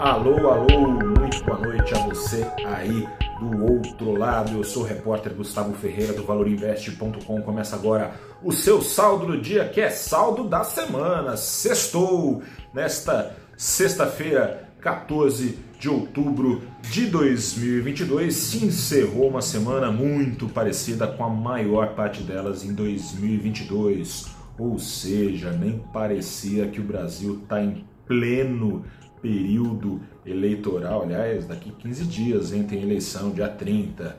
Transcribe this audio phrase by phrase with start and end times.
[0.00, 3.06] Alô, alô, muito boa noite a você aí
[3.38, 4.52] do outro lado.
[4.56, 7.42] Eu sou o repórter Gustavo Ferreira do ValorInvest.com.
[7.42, 11.36] Começa agora o seu saldo do dia, que é saldo da semana.
[11.36, 12.42] Sextou
[12.72, 18.34] nesta sexta-feira, 14 de outubro de 2022.
[18.34, 24.34] Se encerrou uma semana muito parecida com a maior parte delas em 2022.
[24.58, 28.82] Ou seja, nem parecia que o Brasil está em pleno
[29.20, 31.02] período eleitoral.
[31.02, 34.18] Aliás, daqui 15 dias hein, tem eleição, dia 30.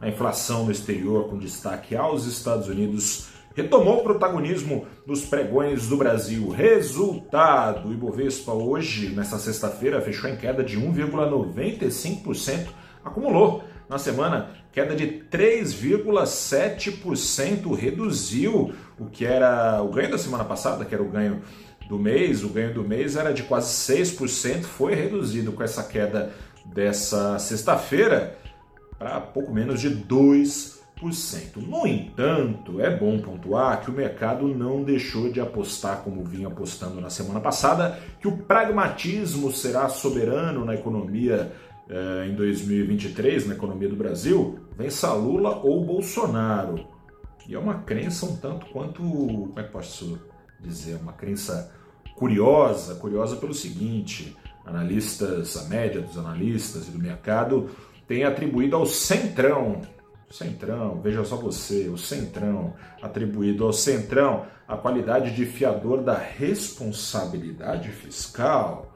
[0.00, 5.96] A inflação no exterior, com destaque aos Estados Unidos, retomou o protagonismo nos pregões do
[5.96, 6.50] Brasil.
[6.50, 12.68] Resultado: o Ibovespa hoje, nesta sexta-feira, fechou em queda de 1,95%,
[13.04, 20.84] acumulou na semana queda de 3,7%, reduziu o que era o ganho da semana passada,
[20.84, 21.42] que era o ganho
[21.88, 26.32] do mês, o ganho do mês era de quase 6%, foi reduzido com essa queda
[26.64, 28.36] dessa sexta-feira
[28.98, 30.78] para pouco menos de 2%.
[31.56, 37.00] No entanto, é bom pontuar que o mercado não deixou de apostar, como vinha apostando
[37.00, 41.52] na semana passada, que o pragmatismo será soberano na economia
[41.88, 46.84] eh, em 2023, na economia do Brasil, vença Lula ou Bolsonaro.
[47.48, 50.18] E é uma crença um tanto quanto, como é que posso
[50.60, 51.72] dizer, uma crença
[52.16, 57.70] curiosa, curiosa pelo seguinte, analistas, a média dos analistas e do mercado
[58.06, 59.82] tem atribuído ao Centrão,
[60.30, 67.88] Centrão, veja só você, o Centrão, atribuído ao Centrão a qualidade de fiador da responsabilidade
[67.88, 68.94] fiscal.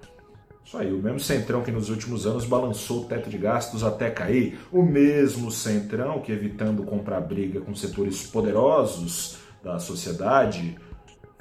[0.64, 4.10] Isso aí, o mesmo Centrão que nos últimos anos balançou o teto de gastos até
[4.10, 10.76] cair, o mesmo Centrão que, evitando comprar briga com setores poderosos da sociedade,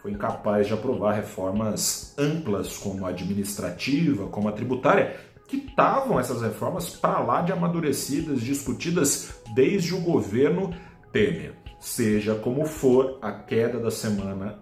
[0.02, 5.16] foi incapaz de aprovar reformas amplas como a administrativa, como a tributária,
[5.48, 10.74] que estavam essas reformas para lá de amadurecidas, discutidas desde o governo
[11.12, 11.54] Temer.
[11.80, 14.60] Seja como for, a queda da semana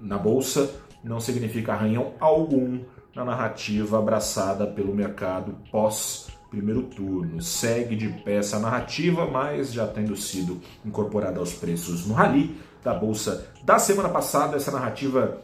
[0.00, 0.70] na bolsa
[1.02, 2.80] não significa arranhão algum
[3.14, 7.40] na narrativa abraçada pelo mercado pós primeiro turno.
[7.42, 12.94] Segue de pé essa narrativa, mas já tendo sido incorporada aos preços no rally da
[12.94, 15.40] bolsa da semana passada, essa narrativa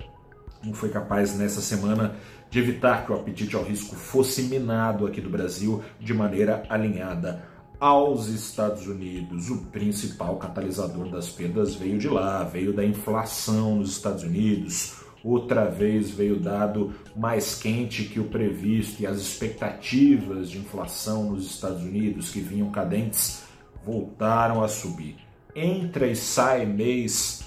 [0.65, 2.15] não foi capaz nessa semana
[2.51, 7.45] de evitar que o apetite ao risco fosse minado aqui do Brasil de maneira alinhada
[7.81, 9.51] aos Estados Unidos.
[9.51, 15.67] O principal catalisador das perdas veio de lá, veio da inflação nos Estados Unidos outra
[15.67, 21.83] vez veio dado mais quente que o previsto e as expectativas de inflação nos Estados
[21.83, 23.45] Unidos, que vinham cadentes,
[23.85, 25.17] voltaram a subir.
[25.55, 27.45] Entra e sai mês,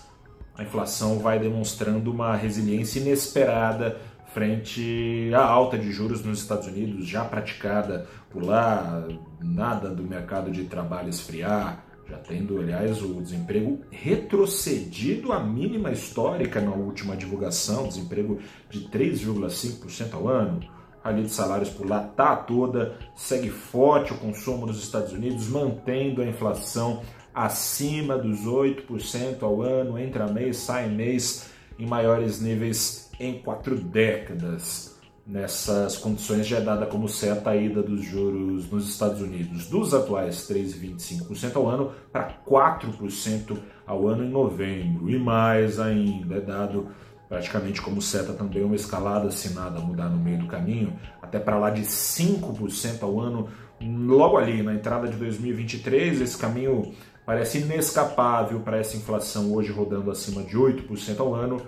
[0.58, 3.98] a inflação vai demonstrando uma resiliência inesperada
[4.34, 9.08] frente à alta de juros nos Estados Unidos, já praticada por lá,
[9.42, 16.62] nada do mercado de trabalho esfriar, já tendo, aliás, o desemprego retrocedido à mínima histórica
[16.62, 18.40] na última divulgação, desemprego
[18.70, 20.60] de 3,5% ao ano.
[21.04, 25.48] A linha de salários por lá está toda, segue forte o consumo nos Estados Unidos,
[25.48, 27.02] mantendo a inflação
[27.34, 34.95] acima dos 8% ao ano, entra mês, sai mês, em maiores níveis em quatro décadas.
[35.26, 39.92] Nessas condições já é dada como certa a ida dos juros nos Estados Unidos dos
[39.92, 45.10] atuais 3,25% ao ano para 4% ao ano em novembro.
[45.10, 46.90] E mais ainda, é dado
[47.28, 51.58] praticamente como certa também uma escalada assinada a mudar no meio do caminho, até para
[51.58, 53.50] lá de 5% ao ano,
[53.82, 56.22] logo ali na entrada de 2023.
[56.22, 56.94] Esse caminho
[57.26, 61.62] parece inescapável para essa inflação hoje rodando acima de 8% ao ano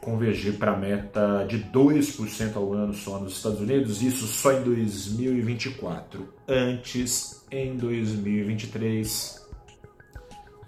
[0.00, 4.62] convergir para a meta de 2% ao ano só nos Estados Unidos, isso só em
[4.62, 6.28] 2024.
[6.48, 9.46] Antes, em 2023,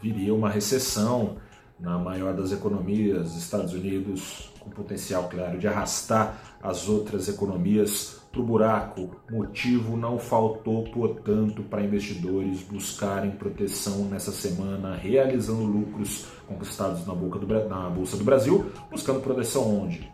[0.03, 1.37] viria uma recessão
[1.81, 8.41] na maior das economias, Estados Unidos, com potencial, claro, de arrastar as outras economias para
[8.41, 9.11] o buraco.
[9.31, 17.69] Motivo não faltou, portanto, para investidores buscarem proteção nessa semana, realizando lucros conquistados na, do,
[17.69, 20.11] na Bolsa do Brasil, buscando proteção onde?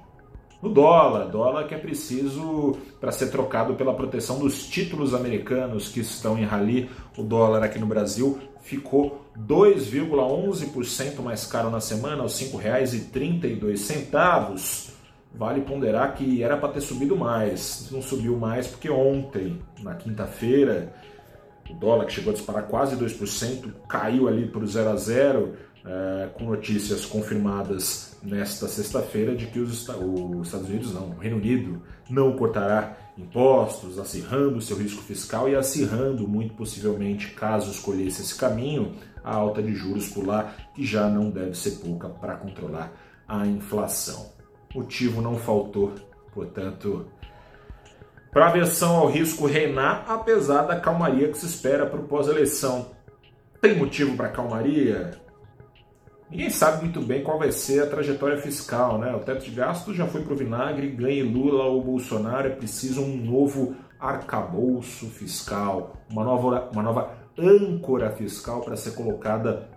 [0.61, 6.01] No dólar, dólar que é preciso para ser trocado pela proteção dos títulos americanos que
[6.01, 6.91] estão em rally.
[7.17, 14.98] O dólar aqui no Brasil ficou 2,11% mais caro na semana, aos R$ 5,32.
[15.35, 20.93] Vale ponderar que era para ter subido mais, não subiu mais porque ontem, na quinta-feira,
[21.71, 25.55] o dólar que chegou a disparar quase 2%, caiu ali para o 0 a 0
[25.85, 31.37] é, com notícias confirmadas nesta sexta-feira de que os, os, Estados Unidos, não, o Reino
[31.37, 38.35] Unido, não cortará impostos, acirrando seu risco fiscal e acirrando, muito possivelmente, caso escolhesse esse
[38.35, 42.93] caminho, a alta de juros por lá, que já não deve ser pouca para controlar
[43.27, 44.38] a inflação.
[44.75, 45.95] Motivo não faltou,
[46.33, 47.07] portanto,
[48.31, 52.91] para a aversão ao risco reinar, apesar da calmaria que se espera para o pós-eleição.
[53.61, 55.13] Tem motivo para calmaria?
[56.31, 59.15] Ninguém sabe muito bem qual vai ser a trajetória fiscal, né?
[59.17, 63.01] O teto de gastos já foi para o vinagre, ganhe Lula ou Bolsonaro, é preciso
[63.01, 69.69] um novo arcabouço fiscal, uma nova, uma nova âncora fiscal para ser colocada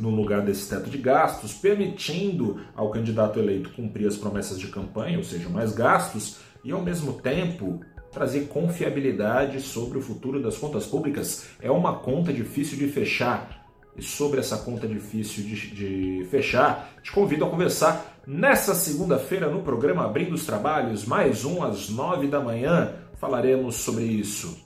[0.00, 5.18] no lugar desse teto de gastos, permitindo ao candidato eleito cumprir as promessas de campanha,
[5.18, 7.80] ou seja, mais gastos, e ao mesmo tempo
[8.10, 11.46] trazer confiabilidade sobre o futuro das contas públicas.
[11.60, 13.60] É uma conta difícil de fechar
[13.96, 15.74] e sobre essa conta difícil de,
[16.20, 21.62] de fechar, te convido a conversar nessa segunda-feira no programa Abrindo os Trabalhos, mais um
[21.62, 22.94] às nove da manhã.
[23.18, 24.64] Falaremos sobre isso.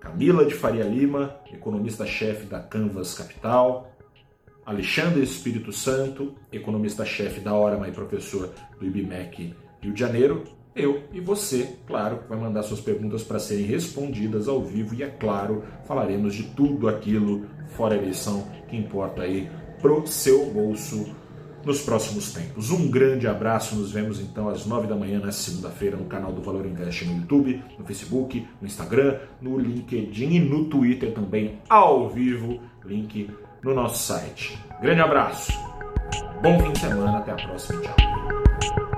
[0.00, 3.90] Camila de Faria Lima, economista-chefe da Canvas Capital.
[4.68, 10.44] Alexandre Espírito Santo, economista-chefe da Orama e professor do IBMEC Rio de Janeiro
[10.76, 15.08] eu e você, claro, vai mandar suas perguntas para serem respondidas ao vivo e, é
[15.08, 19.50] claro, falaremos de tudo aquilo fora a eleição que importa aí
[19.80, 21.16] pro seu bolso
[21.64, 22.70] nos próximos tempos.
[22.70, 26.42] Um grande abraço, nos vemos então às nove da manhã nessa segunda-feira no canal do
[26.42, 32.08] Valor Invest no YouTube, no Facebook, no Instagram, no LinkedIn e no Twitter também ao
[32.10, 33.30] vivo, link
[33.62, 34.58] no nosso site.
[34.80, 35.52] Grande abraço,
[36.42, 38.97] bom fim de semana, até a próxima, tchau.